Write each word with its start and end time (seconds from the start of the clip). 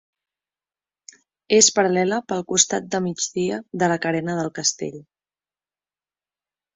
És 1.57 1.67
paral·lela 1.75 2.17
pel 2.33 2.41
costat 2.53 2.87
de 2.95 3.01
migdia 3.07 3.59
de 3.83 3.91
la 3.93 3.99
Carena 4.07 4.39
del 4.39 4.49
Castell. 4.61 4.97